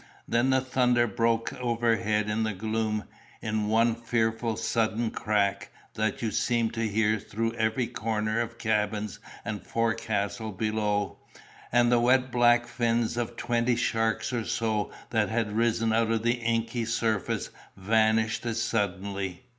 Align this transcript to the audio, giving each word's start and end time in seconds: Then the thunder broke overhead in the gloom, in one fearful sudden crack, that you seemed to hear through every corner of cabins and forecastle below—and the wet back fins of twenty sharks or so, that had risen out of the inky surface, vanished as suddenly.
Then 0.27 0.49
the 0.49 0.61
thunder 0.61 1.05
broke 1.05 1.53
overhead 1.59 2.27
in 2.27 2.41
the 2.41 2.55
gloom, 2.55 3.03
in 3.39 3.67
one 3.67 3.93
fearful 3.93 4.55
sudden 4.57 5.11
crack, 5.11 5.69
that 5.93 6.23
you 6.23 6.31
seemed 6.31 6.73
to 6.73 6.87
hear 6.87 7.19
through 7.19 7.53
every 7.53 7.85
corner 7.85 8.41
of 8.41 8.57
cabins 8.57 9.19
and 9.45 9.61
forecastle 9.63 10.53
below—and 10.53 11.91
the 11.91 11.99
wet 11.99 12.31
back 12.31 12.65
fins 12.65 13.15
of 13.15 13.37
twenty 13.37 13.75
sharks 13.75 14.33
or 14.33 14.43
so, 14.43 14.91
that 15.11 15.29
had 15.29 15.51
risen 15.55 15.93
out 15.93 16.09
of 16.09 16.23
the 16.23 16.39
inky 16.41 16.85
surface, 16.85 17.51
vanished 17.77 18.43
as 18.47 18.59
suddenly. 18.59 19.43